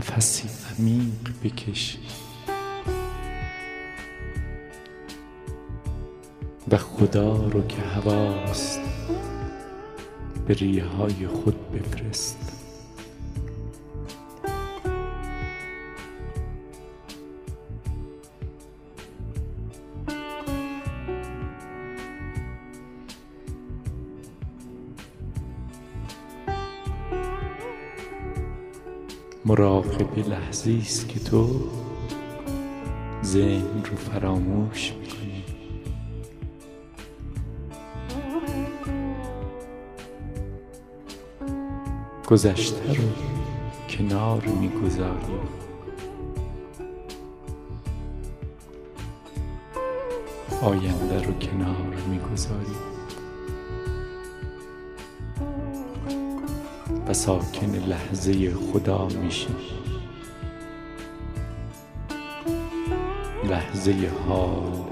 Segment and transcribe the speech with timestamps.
[0.00, 0.48] نفسی
[0.78, 1.98] عمیق بکش
[6.70, 8.80] و خدا رو که هواست
[10.46, 12.59] به ریه های خود بفرست.
[29.44, 31.60] مراقب لحظه ایست که تو
[33.24, 35.44] ذهن رو فراموش می‌کنی.
[42.28, 43.08] گذشته رو
[43.88, 45.40] کنار می‌گذاری.
[50.62, 52.99] آینده رو کنار می‌گذاری.
[57.12, 59.46] ساکن لحظه خدا میشی.
[63.44, 64.90] لحظه حال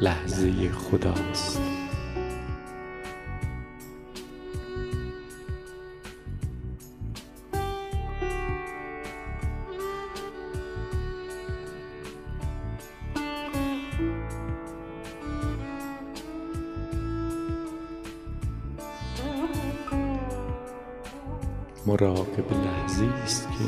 [0.00, 1.65] لحظه خداست.
[21.86, 23.64] مراقب لحظه ایست که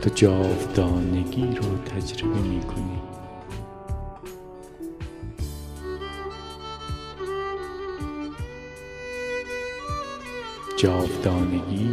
[0.00, 3.02] تو جاودانگی رو تجربه می‌کنی.
[10.76, 11.90] جاودانگی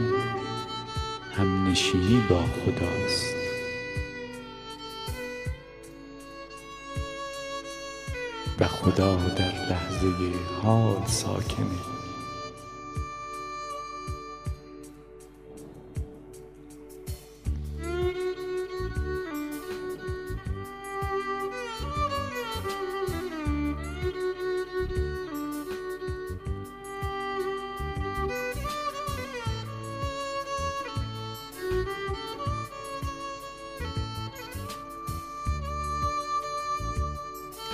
[1.37, 3.35] همنشینی با خداست.
[8.59, 10.07] و خدا در لحظه
[10.63, 11.88] حال ساکنه.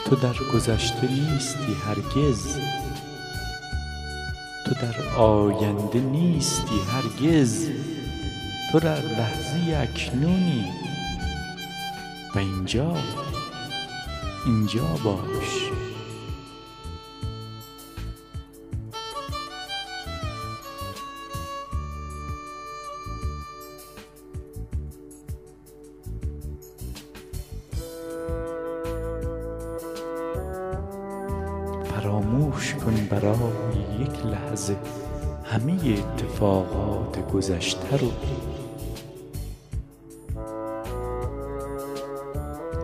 [0.05, 2.57] تو در گذشته نیستی هرگز.
[4.65, 7.69] تو در آینده نیستی هرگز.
[8.71, 10.65] تو در لحظه اکنونی.
[12.35, 12.95] و اینجا
[14.45, 15.64] اینجا باش.
[37.15, 38.07] اتفاقات گذشته رو.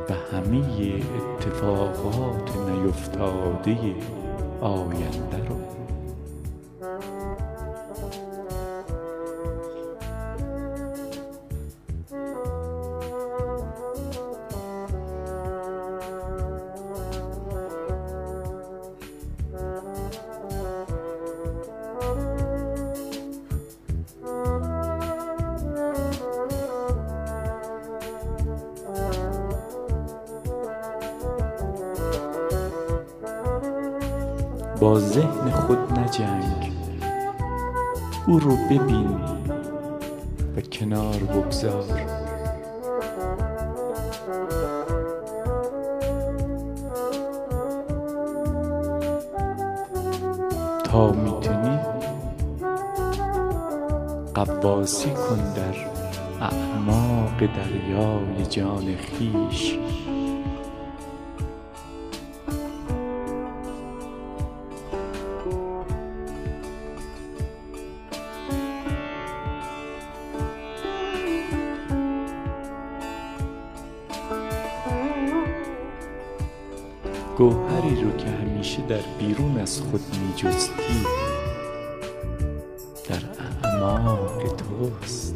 [0.10, 3.95] و همه اتفاقات نیفتاده
[34.81, 36.72] با ذهن خود نجنگ.
[38.28, 39.19] او رو ببین
[40.57, 42.01] و کنار بگذار.
[50.84, 51.80] تا می‌تونی
[54.36, 55.75] غواصی کن در
[56.42, 59.77] اعماق دریای جان خویش
[77.42, 81.06] گوهری رو که همیشه در بیرون از خود میجستی
[83.10, 83.20] در
[83.64, 85.36] اعماق توست.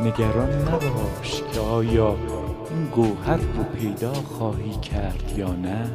[0.00, 2.16] نگران نباش که آیا
[2.94, 5.90] گوهر رو پیدا خواهی کرد یا نه؟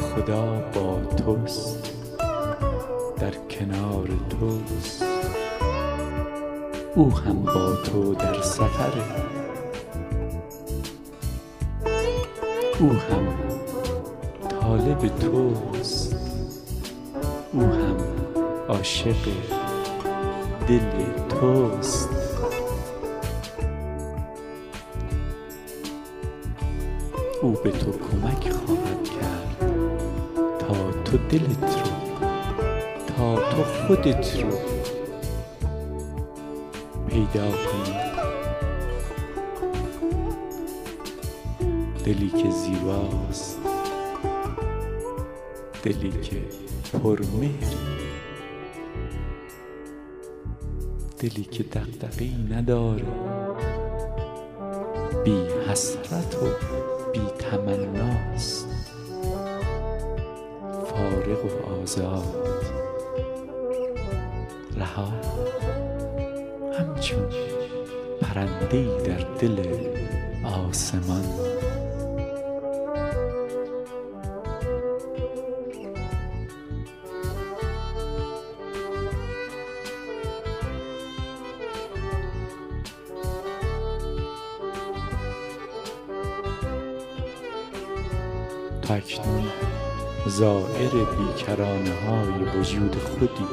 [0.00, 1.92] خدا با توست
[3.18, 5.04] در کنار توست.
[6.94, 9.04] او هم با تو در سفره.
[12.80, 13.28] او هم
[14.48, 16.16] طالب توست.
[17.52, 17.96] او هم
[18.68, 19.28] عاشق
[20.68, 20.80] دل
[21.28, 22.21] توست.
[27.42, 29.56] او به تو کمک خواهد کرد.
[30.58, 32.26] تا تو دلت رو
[33.06, 34.50] تا تو خودت رو
[37.08, 38.02] پیدا کنی.
[42.04, 43.58] دلی که زیباست
[45.82, 46.36] دلی که
[46.98, 47.58] پرمهری
[51.18, 53.04] دلی که دقدقی نداره
[55.24, 56.91] بی حسرت و
[57.52, 58.66] تمناست
[60.86, 62.24] فارغ و آزاد.
[88.90, 89.44] اکنون
[90.26, 93.46] زائر بیکرانه های وجود خودی.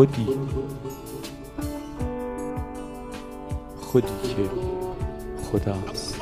[0.00, 0.26] خودی.
[3.80, 4.50] خودی که
[5.42, 6.20] خداست.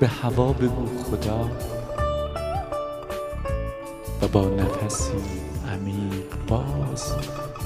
[0.00, 1.50] به هوا بگو خدا
[4.22, 5.12] و با نفسی
[5.68, 7.14] عمیق باز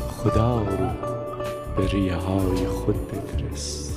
[0.09, 0.89] خدا رو
[1.77, 3.93] به ریه های خود بفرست.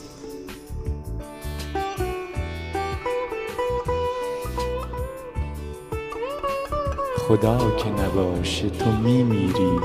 [7.17, 9.79] خدا که نباشه تو میمیری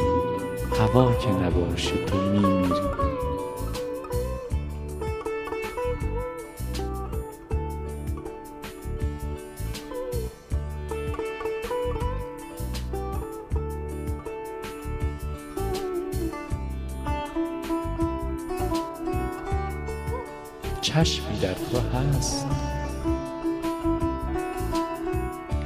[0.81, 3.00] هوا که نباشه تو میمیری.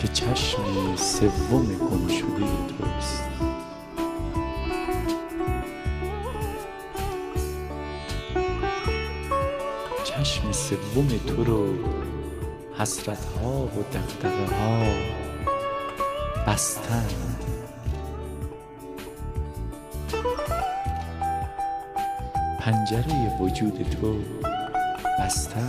[0.04, 3.24] که چشم سوم گم توست.
[10.04, 11.74] چشم سوم تو رو
[12.78, 14.84] حسرت ها و دغدغه ها
[16.46, 17.08] بستن.
[22.60, 24.16] پنجره وجود تو
[25.20, 25.60] بسته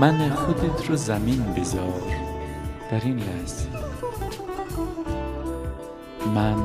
[0.00, 2.02] من خودت رو زمین بذار.
[2.90, 3.68] در این لحظه.
[6.34, 6.56] من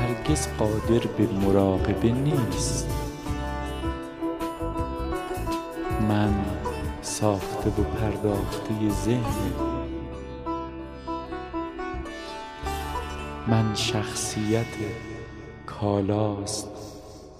[0.00, 2.88] هرگز قادر به مراقبه نیست.
[6.08, 6.34] من
[7.02, 9.52] ساخته و پرداخته ذهن
[13.46, 14.66] من شخصیت
[15.66, 16.68] کالاست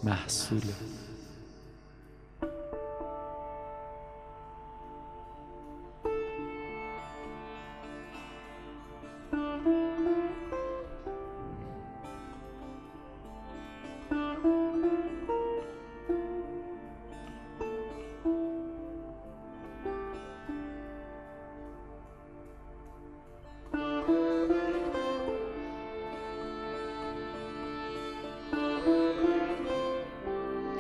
[0.05, 0.96] محصوله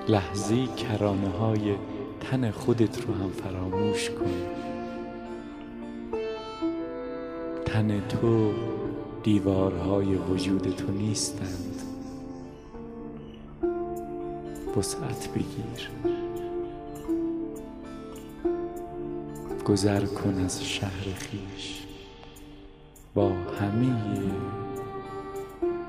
[0.08, 1.75] لحظه کرانه های
[2.20, 4.32] تن خودت رو هم فراموش کن
[7.64, 8.52] تن تو
[9.22, 11.82] دیوارهای وجود تو نیستند.
[14.76, 15.90] وسعت بگیر.
[19.64, 21.82] گذر کن از شهر خیش.
[23.14, 23.92] با همه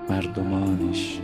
[0.10, 1.20] مردمانش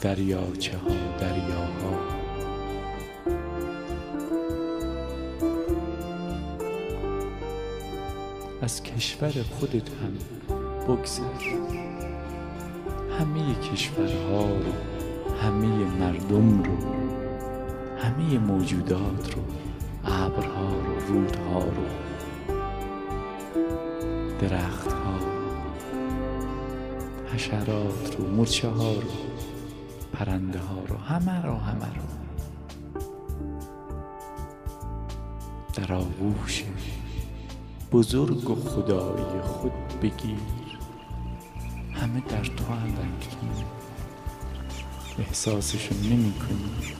[0.00, 0.88] دریاچه ها
[1.20, 1.98] دریاها.
[8.62, 10.12] از کشور خودت هم
[10.88, 11.22] بگذر.
[13.18, 14.72] همه کشورها رو
[15.42, 16.76] همه مردم رو
[17.98, 19.42] همه موجودات رو
[20.04, 21.86] ابرها رو رودها رو
[24.40, 25.18] درختها
[27.34, 29.29] حشرات رو مرچه ها رو.
[30.20, 32.02] پرنده ها رو همه رو همه رو.
[35.74, 36.64] در آغوش
[37.92, 39.72] بزرگ و خدایی خود
[40.02, 40.38] بگیر.
[41.92, 42.94] همه در تو هم
[45.18, 46.94] احساسشون نمی کنی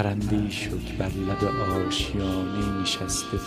[0.00, 1.44] پرنده شد بر لب
[1.86, 3.38] آشیانه نشسته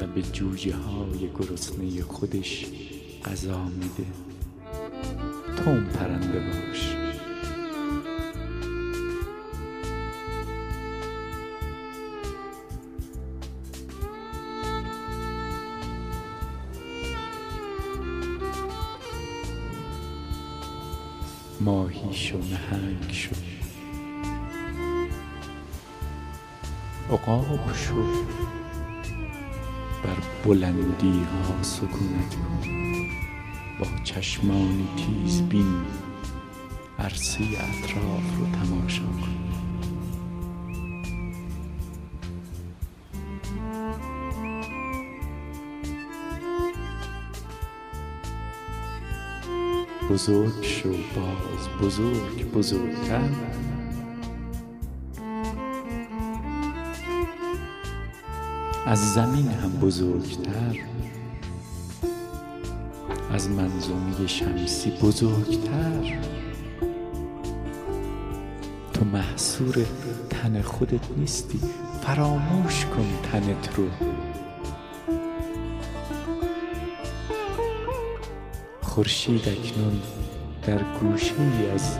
[0.00, 2.66] و به جوجه های گرسنه خودش
[3.24, 4.06] غذا میده.
[5.56, 6.96] تو اون پرنده باش.
[21.60, 23.51] ماهی شو نهنگ شو
[27.12, 28.02] عقاب شو.
[30.04, 32.34] بر بلندی ها سکونت.
[32.34, 33.08] کن
[33.80, 35.82] با چشمان تیز بین
[36.98, 39.38] عرصه اطراف رو تماشا کن.
[50.10, 51.68] بزرگ شو باز.
[51.82, 53.28] بزرگ بزرگتر
[58.92, 60.76] از زمین هم بزرگتر
[63.32, 66.18] از منظومه شمسی بزرگتر.
[68.92, 69.86] تو محصور
[70.30, 71.60] تن خودت نیستی
[72.02, 73.88] فراموش کن تنت رو.
[78.82, 80.00] خورشید اکنون
[80.66, 81.34] در گوشه
[81.74, 81.98] از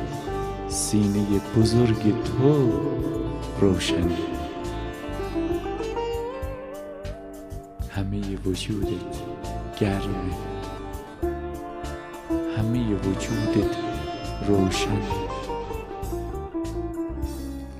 [0.69, 2.73] سینه بزرگ تو
[3.61, 4.32] روشنه
[8.47, 9.17] وجودت
[9.81, 10.35] گرمه
[12.57, 13.77] همه وجودت
[14.49, 15.03] روشن.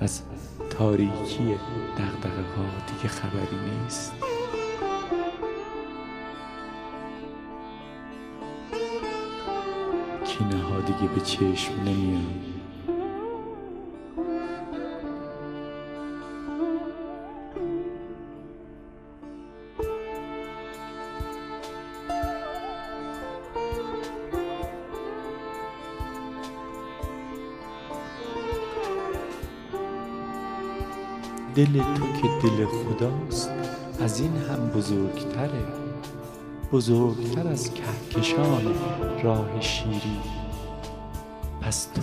[0.01, 0.23] از
[0.71, 1.55] تاریکی
[1.99, 4.13] دقدقه ها دیگه خبری نیست.
[10.25, 12.62] کینه ها دیگه به چشم نمیان.
[31.55, 33.51] دل تو که دل خداست.
[34.01, 35.65] از این هم بزرگتره.
[36.73, 38.75] بزرگتر از کهکشان
[39.23, 40.21] راه شیری.
[41.61, 42.03] پس تو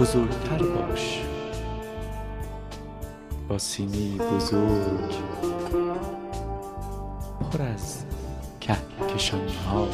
[0.00, 1.22] بزرگتر باش.
[3.48, 5.14] با سینه بزرگ.
[7.52, 8.04] پر از
[8.60, 9.88] کهکشانی های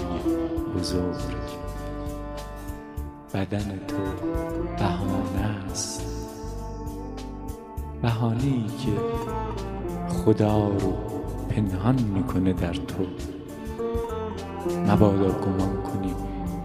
[0.77, 1.17] بزرگ.
[3.35, 3.97] بدن تو
[4.79, 6.16] بهانه است.
[8.17, 8.93] بهانه که
[10.09, 10.93] خدا رو
[11.49, 13.07] پنهان می‌کنه در تو.
[14.89, 16.15] مبادا گمان کنی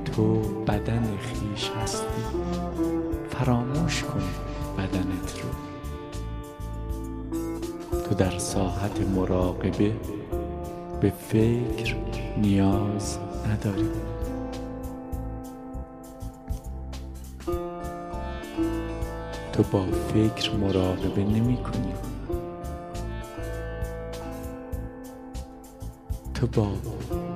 [0.06, 0.36] تو
[0.68, 2.06] بدن خیش هستی.
[3.30, 4.22] فراموش کن
[4.78, 5.50] بدنت رو.
[8.04, 9.94] تو در ساحت مراقبه
[11.02, 11.96] به فکر
[12.38, 13.18] نیاز
[13.52, 13.90] نداری.
[19.62, 21.94] تو با فکر مراقبه نمی کنی.
[26.34, 26.68] تو با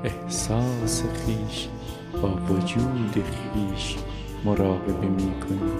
[0.03, 1.67] احساس خیش
[2.21, 3.95] با وجود خیش
[4.45, 5.71] مراقبه می کنی.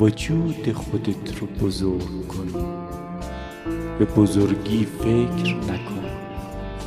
[0.00, 2.78] وجود خودت رو بزرگ کن.
[3.98, 6.04] به بزرگی فکر نکن.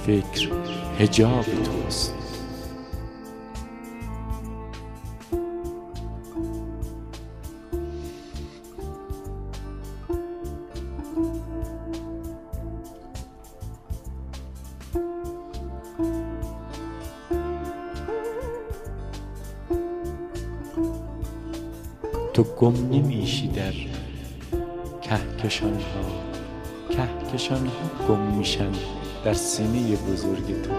[0.06, 0.50] فکر
[1.00, 2.21] هجاب توست.
[22.62, 23.74] گم نمیشی در
[25.02, 26.06] کهکشان ها
[26.90, 28.72] کهکشان ها گم میشن
[29.26, 30.74] در سینه بزرگ تو.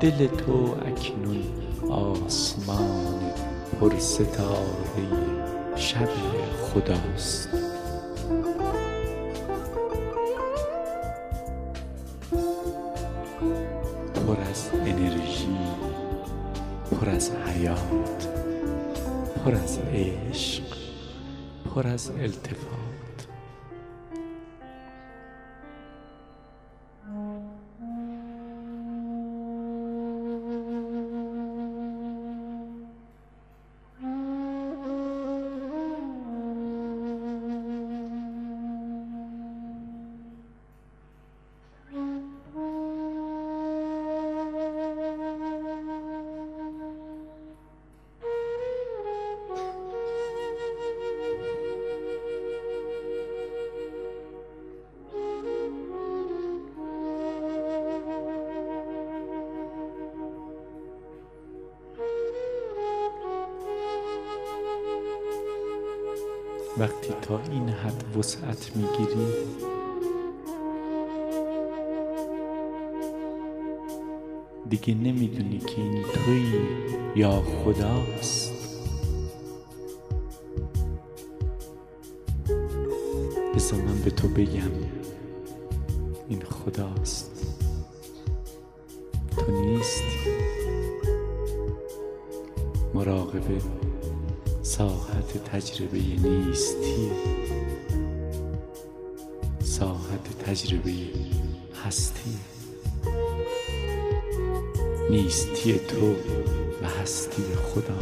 [0.00, 1.42] دل تو اکنون
[1.90, 3.20] آسمان
[3.80, 5.08] پر ستاره
[5.76, 6.08] شب
[6.62, 7.48] خداست.
[14.14, 15.58] پر از انرژی
[16.90, 18.28] پر از حیات
[19.44, 20.81] پر از عشق.
[21.74, 23.11] پر از التفات
[66.82, 69.26] وقتی تا این حد وسعت می‌گیری؟
[74.68, 76.60] دیگه نمی‌دونی که این تویی
[77.16, 78.52] یا خداست.
[83.54, 84.72] بذار من به تو بگم
[86.28, 87.56] این خداست.
[89.36, 90.02] تو نیستی.
[92.94, 93.60] مراقبه
[94.82, 97.10] ساحت تجربه نیستی.
[99.60, 100.92] ساحت تجربه
[101.84, 102.30] هستی.
[105.10, 106.12] نیستی تو
[106.82, 107.98] و هستی خدا.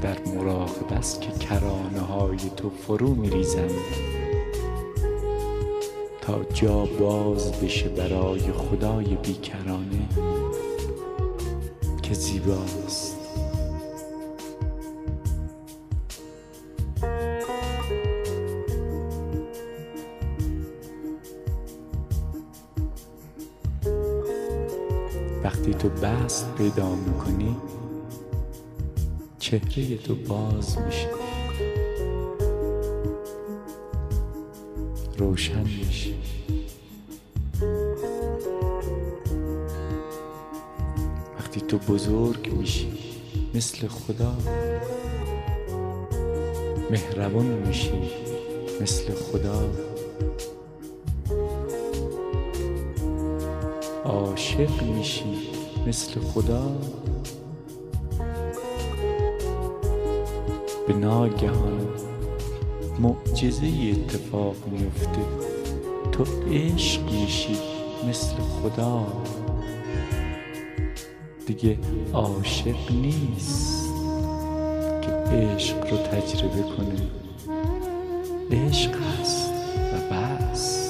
[0.00, 3.70] در مراقبه است که کرانه های تو فرو میریزند.
[6.20, 10.08] تا جا باز بشه برای خدای بیکرانه.
[12.12, 13.16] که زیباست.
[25.44, 27.56] وقتی تو بست پیدا می‌کنی
[29.38, 31.08] چهره تو باز میشه.
[35.18, 36.14] روشن میشی
[41.72, 42.92] تو بزرگ میشی
[43.54, 44.36] مثل خدا.
[46.90, 47.92] مهربون میشی
[48.80, 49.70] مثل خدا.
[54.04, 55.48] عاشق میشی
[55.86, 56.76] مثل خدا.
[60.88, 61.88] به ناگهان
[62.98, 65.22] معجزه اتفاق میفته
[66.12, 67.56] تو عشق میشی
[68.08, 69.06] مثل خدا.
[71.46, 71.78] دیگه
[72.12, 73.92] عاشق نیست
[75.02, 77.02] که عشق رو تجربه کنه.
[78.50, 79.50] عشق هست
[79.92, 80.82] و بس.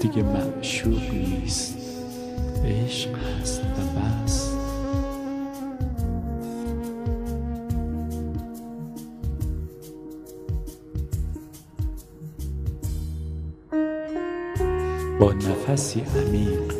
[0.00, 1.76] دیگه معشوق نیست.
[2.64, 4.29] عشق هست و بس.
[15.90, 16.72] نفسی عمیق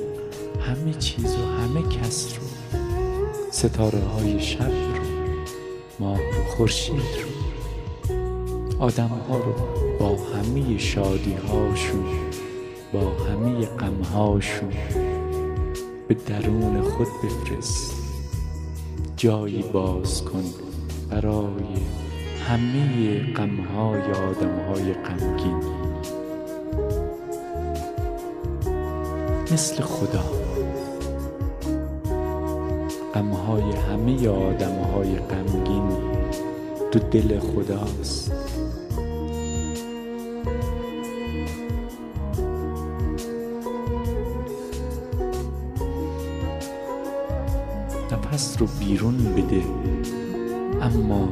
[0.60, 2.46] همه چیز و همه کس رو
[3.50, 5.02] ستاره های شب رو
[6.00, 7.28] ماه و خورشید رو
[8.84, 9.54] آدم ها رو
[9.98, 12.04] با همه شادی هاشون
[12.92, 14.72] با همه غم هاشون
[16.08, 17.94] به درون خود بفرست.
[19.16, 20.44] جایی باز کن
[21.10, 21.74] برای
[22.48, 25.79] همه غم های آدم های غمگین.
[29.52, 30.24] مثل خدا.
[33.14, 35.88] غمهای همه آدم های غمگین
[36.92, 38.32] تو دل خداست.
[48.12, 49.62] نفس رو بیرون بده
[50.82, 51.28] اما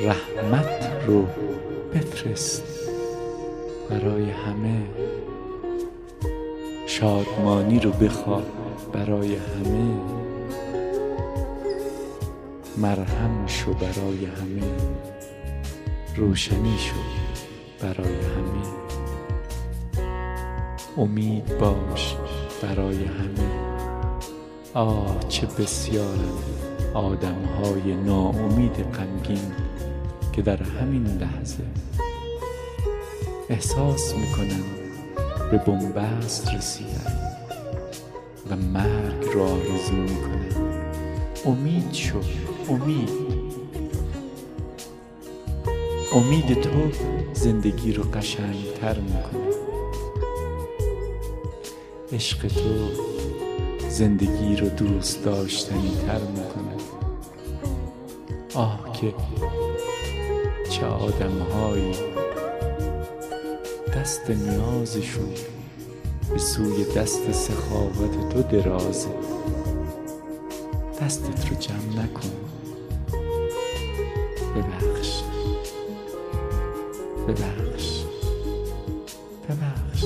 [0.00, 1.26] رحمت رو
[1.94, 2.62] بفرست
[3.90, 4.93] برای همه.
[7.00, 8.42] شادمانی رو بخواه
[8.92, 9.96] برای همه.
[12.76, 14.62] مرهم شو برای همه.
[16.16, 16.94] روشنی شو
[17.80, 18.66] برای همه.
[20.96, 22.16] امید باش
[22.62, 23.50] برای همه.
[24.74, 26.44] آه چه بسیارند
[26.94, 29.52] آدم های ناامید غمگین
[30.32, 31.64] که در همین لحظه
[33.50, 34.83] احساس می‌کنند
[35.50, 37.20] به بنبست رسیدن
[38.50, 40.84] و مرگ رو آرزو می‌کنن
[41.46, 42.18] امید شو
[42.68, 43.10] امید.
[46.12, 46.70] امید تو
[47.32, 49.54] زندگی رو قشنگتر می‌کنه.
[52.12, 52.88] عشق تو
[53.88, 56.74] زندگی رو دوست داشتنی تر می‌کنه.
[58.54, 59.14] آه که
[60.70, 62.13] چه آدمهایی
[64.04, 65.34] دست نیازشون
[66.32, 69.08] به سوی دست سخاوت تو درازه
[71.02, 72.30] دستت رو جمع نکن.
[74.56, 75.22] ببخش.
[77.28, 78.04] ببخش.
[79.48, 80.04] ببخش.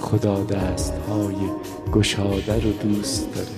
[0.00, 1.36] خدا دست های
[1.92, 3.48] گشاده رو دوست داره.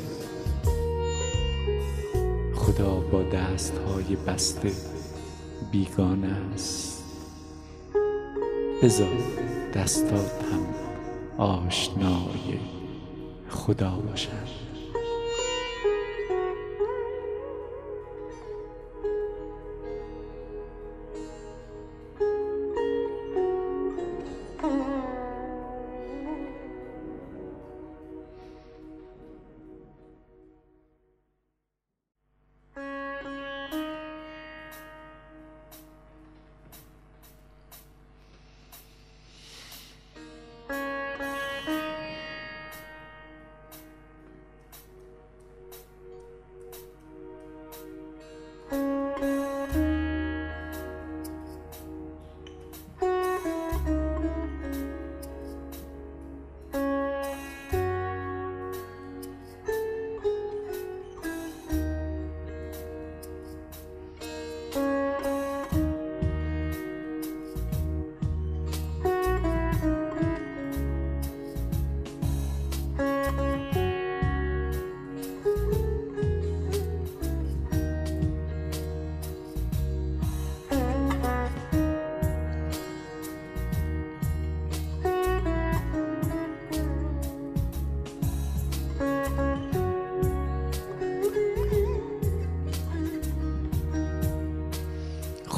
[2.55, 4.73] خدا با دست های بسته
[5.73, 6.98] بیگانه است.
[8.83, 9.09] بذار
[9.75, 10.67] دستات هم
[11.45, 12.59] آشنای
[13.49, 14.68] خدا باشد.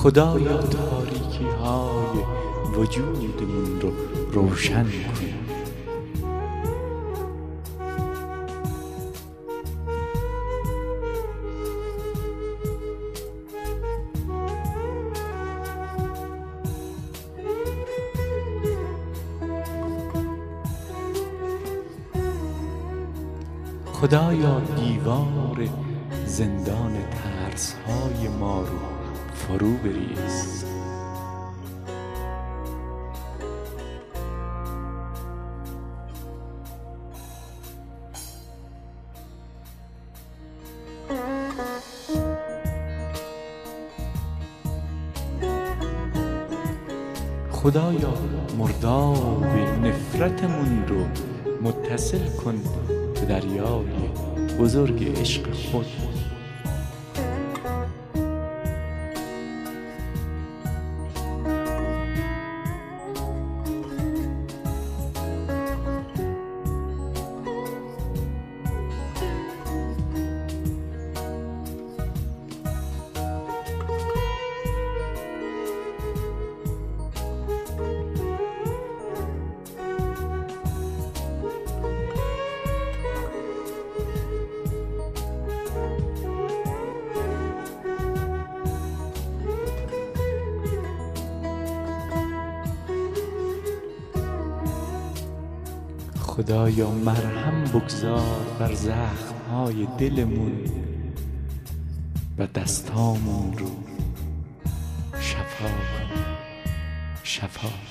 [0.02, 2.24] خدایا تاریکی های
[2.76, 3.92] وجودمون رو
[4.32, 5.26] روشن کن
[23.92, 25.68] خدایا دیوار
[26.26, 28.99] زندان ترس های ما رو
[29.48, 30.64] فرو بریز.
[47.50, 48.14] خدایا
[48.59, 49.44] مرداب
[49.83, 51.05] نفرتمون رو
[51.62, 52.61] متصل کن
[53.14, 54.09] به دریای
[54.59, 55.87] بزرگ عشق خود.
[96.40, 100.64] خدایا مرهم بگذار بر زخمهای دلمون
[102.38, 103.70] و دستامون رو
[105.20, 106.20] شفا کن
[107.22, 107.89] شفا.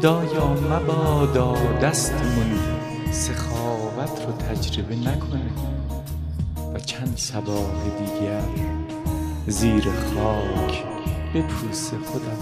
[0.00, 2.58] خدایا مبادا دستمون
[3.10, 5.50] سخاوت رو تجربه نکنه
[6.74, 8.42] و چند صباح دیگر
[9.46, 10.84] زیر خاک
[11.34, 12.38] بپوسه خودم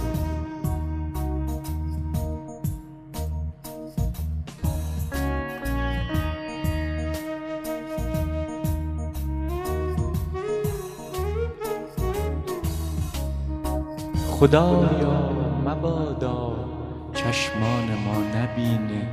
[14.31, 15.18] خدایا
[17.33, 19.09] چشمان ما نبینه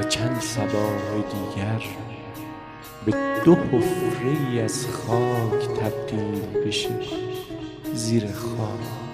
[0.00, 1.82] و چند صباح دیگر
[3.06, 3.12] به
[3.44, 6.90] دو حفره از خاک تبدیل بشه
[7.94, 9.07] زیر خاک.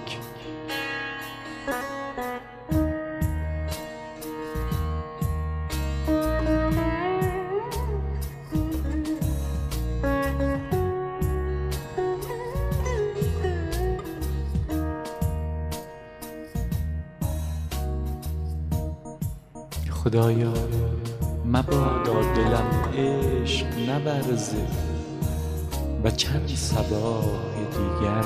[20.25, 20.53] خدایا
[21.45, 24.67] مبادا دلم عشق نورزه
[26.03, 27.23] و چند صباح
[27.71, 28.25] دیگر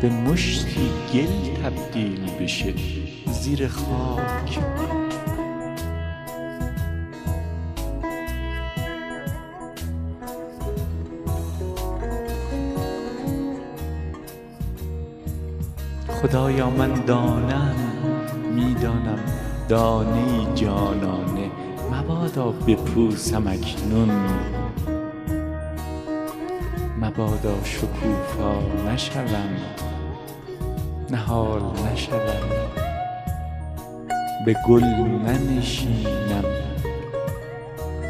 [0.00, 2.74] به مشتی گل تبدیل بشه
[3.32, 4.58] زیر خاک.
[16.08, 17.74] خدایا من دانم
[18.54, 21.50] می‌دانم دانه جانانه
[21.92, 24.10] مبادا بپوسم اکنون.
[27.00, 28.54] مبادا شکوفا
[28.88, 29.56] نشوم
[31.10, 32.18] نهال نشوم.
[34.46, 36.44] به گل ننشینم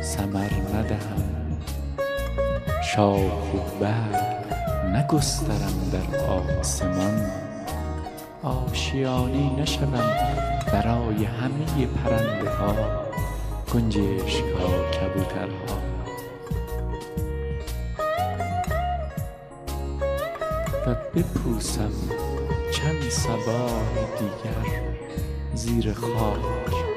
[0.03, 1.23] ثمر ندهم.
[2.83, 4.25] شاخ و برگ
[4.97, 7.27] نگسترم در آسمان.
[8.43, 10.60] آشیانی نشوم.
[10.73, 12.75] برای همه پرنده ها
[13.75, 15.81] گنجشک ها کبوترها.
[20.87, 21.93] و بپوسم
[22.73, 23.83] چند صباح
[24.19, 24.83] دیگر
[25.55, 26.90] زیر خاک.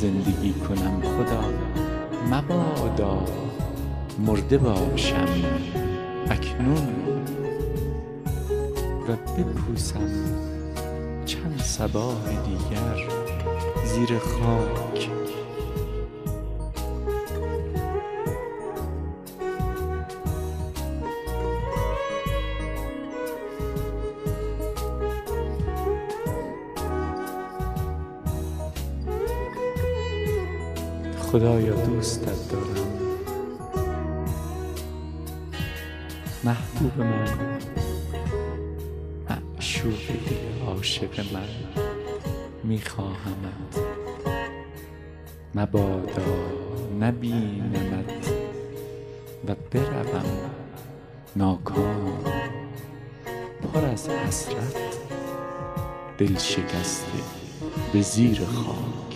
[0.00, 1.44] زندگی کنم خدا.
[2.30, 3.24] مبادا
[4.26, 5.28] مرده باشم.
[6.30, 6.88] اکنون
[9.08, 10.10] و بپوسم
[11.26, 13.08] چند صباح دیگر
[13.84, 14.87] زیر خاک.
[31.38, 32.88] خدایا دوستت دارم.
[36.44, 37.58] محبوب من.
[39.30, 39.92] معشوق
[40.66, 41.48] عاشق من.
[42.64, 43.78] میخواهمت
[45.54, 46.36] مبادا
[47.00, 48.32] نبینمت
[49.48, 50.50] و بروم
[51.36, 52.24] ناکام.
[53.74, 54.76] پر از حسرت
[56.18, 57.18] دل شکسته
[57.92, 59.07] به زیر خاک.